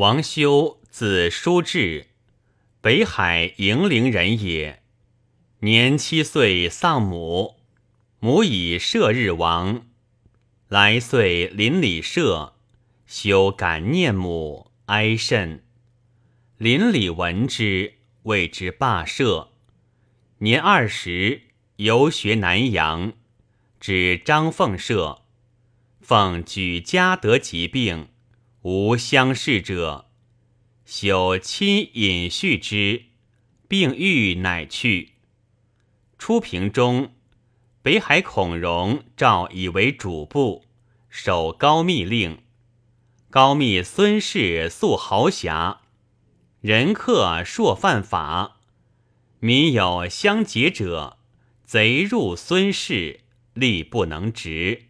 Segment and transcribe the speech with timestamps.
[0.00, 2.06] 王修，字叔至，
[2.80, 4.82] 北海营陵人也。
[5.58, 7.56] 年七岁丧母，
[8.18, 9.86] 母以射日亡。
[10.68, 12.54] 来岁邻里社，
[13.06, 15.62] 修感念母，哀甚。
[16.56, 19.50] 邻里闻之，谓之罢社。
[20.38, 21.42] 年二十，
[21.76, 23.12] 游学南阳，
[23.78, 25.20] 指张凤社。
[26.00, 28.08] 凤举家得疾病，
[28.62, 30.10] 无相视者，
[30.84, 33.04] 修亲引续之，
[33.66, 35.12] 病愈，乃去。
[36.18, 37.14] 初平中，
[37.80, 40.66] 北海孔融诏以为主簿，
[41.08, 42.42] 守高密令。
[43.30, 45.80] 高密孙氏素豪侠，
[46.60, 48.58] 人客硕犯法，
[49.38, 51.16] 民有相结者，
[51.64, 53.20] 贼入孙氏，
[53.54, 54.88] 力不能执。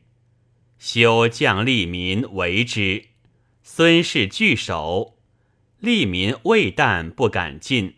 [0.81, 3.10] 修将利民为之，
[3.63, 5.19] 孙氏拒守，
[5.79, 7.97] 利民未旦不敢进。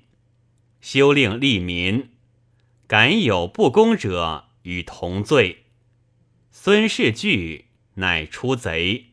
[0.81, 2.11] 修令利民，
[2.87, 5.67] 敢有不公者，与同罪。
[6.51, 9.13] 孙氏惧，乃出贼。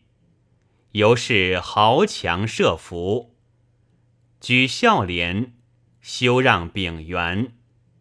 [0.93, 3.35] 由是豪强设伏，
[4.41, 5.53] 举孝廉，
[6.01, 7.53] 修让秉元，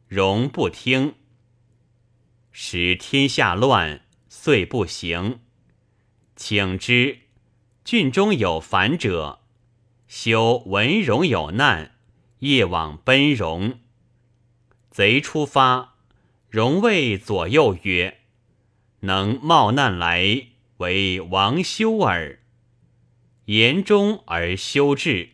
[0.07, 1.15] 容不听，
[2.51, 5.41] 使天下乱，遂不行。
[6.35, 7.19] 请之，
[7.91, 9.39] 郡中有反者，
[10.07, 11.95] 修文荣有难，
[12.41, 13.79] 夜往奔荣。
[14.91, 15.95] 贼出发，
[16.51, 18.19] 荣谓左右曰
[19.01, 22.41] ：“能冒难来，为王修耳。”
[23.47, 25.31] 言中而修至，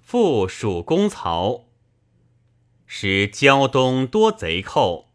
[0.00, 1.66] 复属公曹，
[2.86, 5.12] 使胶东多贼寇，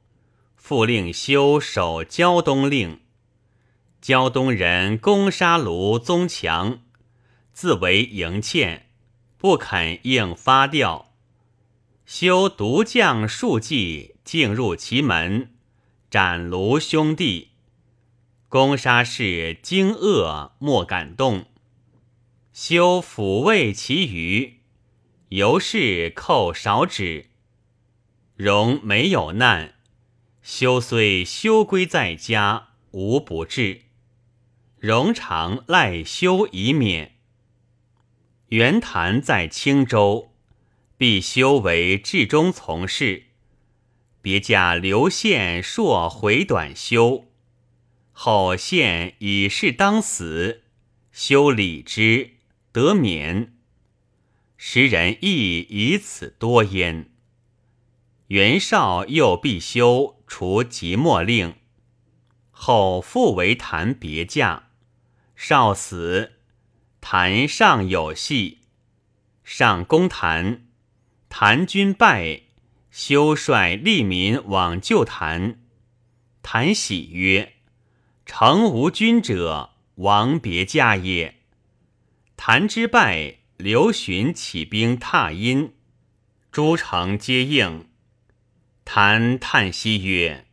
[0.55, 3.01] 复令修守胶东令。
[4.01, 6.79] 胶东人攻杀卢宗强，
[7.51, 8.89] 自为营欠，
[9.37, 11.13] 不肯应发调。
[12.05, 15.53] 修独将数骑进入其门，
[16.09, 17.49] 斩卢兄弟。
[18.47, 21.47] 攻杀士惊愕，莫敢动。
[22.53, 24.61] 修抚慰其余，
[25.29, 27.31] 由是寇少止。
[28.35, 29.73] 荣没有难，
[30.41, 33.86] 修虽休归在家，无不至。
[34.79, 37.15] 荣常赖修以免。
[38.49, 40.31] 袁谭在青州，
[40.97, 43.23] 必修为至中从事。
[44.21, 47.25] 别驾刘宪硕回短修，
[48.11, 50.63] 后宪以事当死，
[51.11, 52.35] 修礼之，
[52.71, 53.55] 得免。
[54.57, 57.09] 时人亦以此多焉。
[58.27, 61.55] 袁绍又必修除即墨令，
[62.51, 64.66] 后复为谭别驾。
[65.39, 66.33] 少死，
[66.99, 68.61] 谭上有戏。
[69.43, 70.65] 上攻谭，
[71.29, 72.41] 谭军败，
[72.89, 75.59] 休率利民往救谭。
[76.41, 77.53] 谭喜曰
[78.25, 81.35] ：“诚无君者，王别驾也。”
[82.35, 85.71] 谭之败，刘询起兵踏阴，
[86.51, 87.87] 诸城皆应。
[88.83, 90.47] 谭叹息曰：“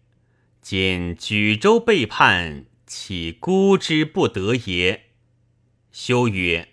[0.61, 2.67] 今举州背叛。”
[2.97, 5.07] 岂孤之不得也？
[5.91, 6.69] 修曰：“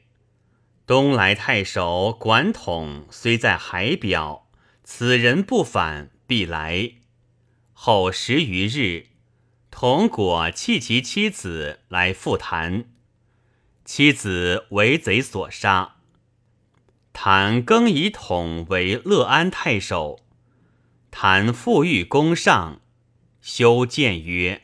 [0.86, 4.48] 东莱太守管统虽在海表，
[4.84, 6.92] 此人不反，必来。
[7.74, 9.08] 后十余日，
[9.72, 12.86] 统果弃其妻子来复谈，
[13.84, 15.96] 妻子为贼所杀。
[17.14, 20.20] 谭更以统为乐安太守。
[21.10, 22.80] 谭复欲攻上，
[23.42, 24.62] 修谏曰。”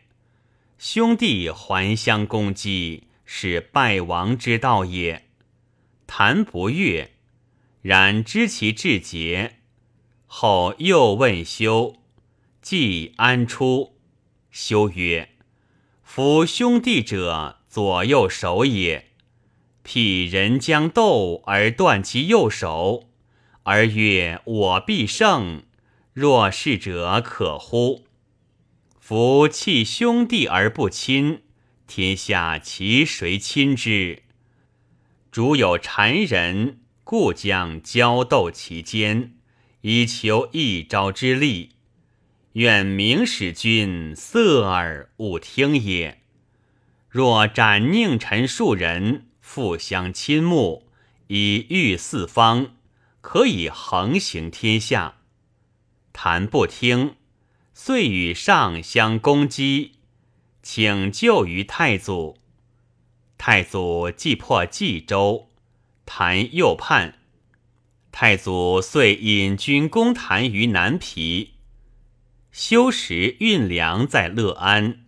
[0.77, 5.25] 兄弟还乡攻击，是败亡之道也。
[6.05, 7.13] 谭不悦，
[7.81, 9.55] 然知其至节，
[10.27, 11.95] 后又问修
[12.61, 13.97] ：“既安出？”
[14.51, 15.29] 修曰
[16.03, 19.07] ：“夫兄弟者，左右手也。
[19.83, 23.09] 譬人将斗而断其右手，
[23.63, 25.63] 而曰我必胜，
[26.13, 28.03] 若是者可乎？”
[29.09, 31.41] 夫弃兄弟而不亲，
[31.87, 34.23] 天下其谁亲之？
[35.31, 39.37] 主有谗人，故将交斗其间，
[39.79, 41.77] 以求一招之利。
[42.51, 46.23] 愿明使君色耳勿听也。
[47.07, 50.89] 若斩佞臣数人，复相亲睦，
[51.27, 52.75] 以御四方，
[53.21, 55.19] 可以横行天下。
[56.11, 57.15] 谈不听。
[57.79, 59.99] 遂与上相攻击，
[60.63, 62.39] 请救于太祖。
[63.37, 65.51] 太祖既破冀州，
[66.03, 67.19] 谭右叛。
[68.11, 71.53] 太祖遂引军攻谭于南皮。
[72.51, 75.05] 修时运粮在乐安，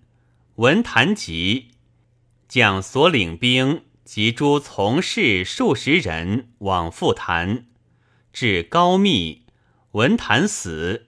[0.58, 1.72] 闻谭急，
[2.48, 7.66] 将所领兵及诸从事数十人往复谭，
[8.32, 9.48] 至高密，
[9.94, 11.08] 闻谭死，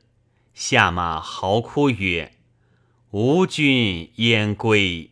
[0.53, 2.33] 下马嚎哭曰
[3.11, 5.11] ：“吾君焉归？”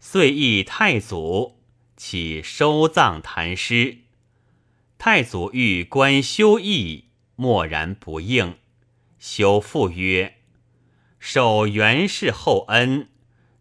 [0.00, 1.60] 遂诣太祖，
[1.96, 3.98] 起收葬谭尸。
[4.98, 8.56] 太祖欲观修义，默然不应。
[9.18, 10.36] 修复曰
[11.18, 13.08] ：“受袁氏厚恩，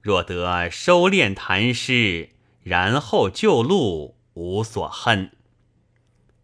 [0.02, 2.30] 若得收敛谭师，
[2.62, 5.32] 然后就路，无所恨。”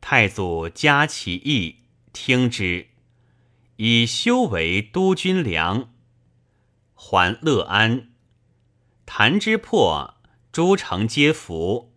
[0.01, 1.77] 太祖加其意，
[2.13, 2.88] 听之，
[3.81, 5.93] 以修为都军粮，
[6.93, 8.09] 还乐安。
[9.05, 10.15] 谭之破，
[10.51, 11.93] 诸城皆服，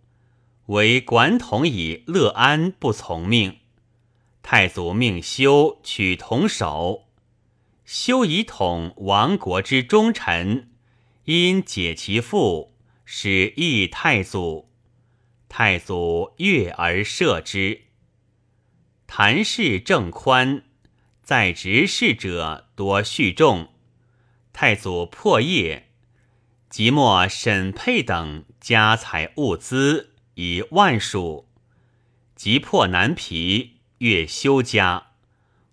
[0.67, 3.58] 唯管统以乐安不从命。
[4.44, 7.08] 太祖命修取同守。
[7.84, 10.70] 修以统亡国之忠臣，
[11.25, 14.70] 因解其父，使诣太祖。
[15.49, 17.87] 太祖悦而赦之。
[19.08, 20.62] 谭氏正宽，
[21.22, 23.72] 在职事者多蓄众。
[24.52, 25.88] 太祖破业，
[26.69, 31.48] 即墨沈佩等家财物资以万数，
[32.34, 35.12] 即破南皮，越修家，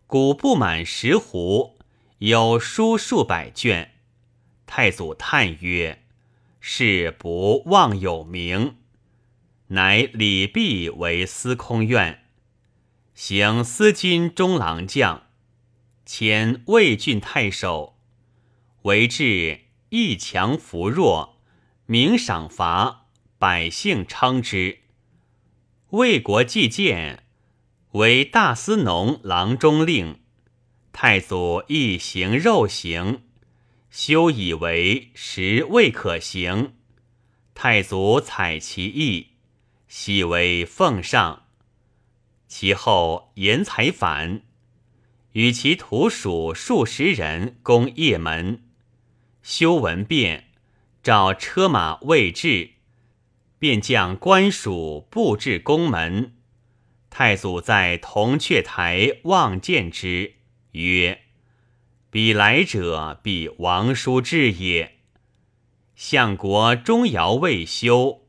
[0.08, 1.76] 谷不满十斛。
[2.20, 3.94] 有书数百卷，
[4.66, 6.04] 太祖叹曰
[6.60, 8.76] ：“是不忘有名。”
[9.72, 12.26] 乃礼毕为司空院，
[13.14, 15.28] 行司金中郎将，
[16.12, 17.96] 迁魏郡太守，
[18.82, 21.38] 为治义强扶弱，
[21.86, 23.06] 明赏罚，
[23.38, 24.80] 百姓称之。
[25.92, 27.26] 魏国既见，
[27.92, 30.20] 为大司农郎中令。
[30.92, 33.22] 太祖亦行肉刑，
[33.92, 36.74] 修以为实未可行。
[37.54, 39.34] 太祖采其意，
[39.88, 41.44] 喜为奉上。
[42.48, 44.42] 其后言才反，
[45.34, 48.64] 与其徒属数十人攻邺门。
[49.42, 50.50] 修闻变，
[51.02, 52.72] 召车马未至，
[53.58, 56.36] 便将官属布置宫门。
[57.10, 60.36] 太祖在铜雀台望见之。
[60.74, 61.22] 曰
[62.12, 64.98] ：“彼来者，必王叔至也。
[65.96, 68.28] 相国钟繇未休，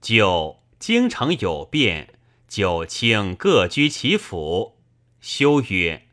[0.00, 2.14] 就京城有变，
[2.48, 4.78] 九卿各居其府。
[5.20, 6.03] 修曰：‘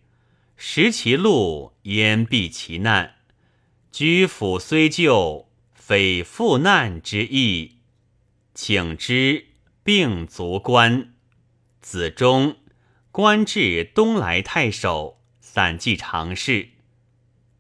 [0.64, 3.16] 食其禄，焉避其难？
[3.92, 7.80] 居府虽旧，非负难之意。
[8.54, 9.48] 请之，
[9.84, 11.16] 并卒官。
[11.82, 12.58] 子忠
[13.12, 16.70] 官至东莱太守。’”散记常事。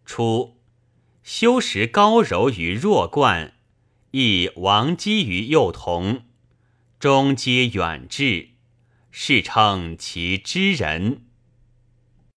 [0.06, 0.60] 初，
[1.24, 3.56] 修识高柔于弱冠，
[4.12, 6.26] 亦王基于幼童，
[7.00, 8.50] 终皆远志，
[9.10, 11.26] 世称其知人。